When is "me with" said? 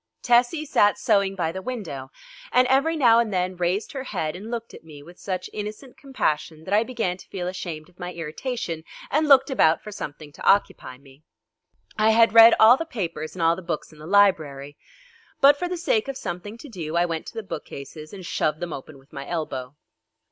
4.83-5.19